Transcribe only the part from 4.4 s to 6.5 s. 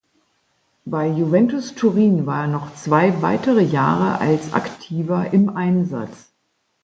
Aktiver im Einsatz.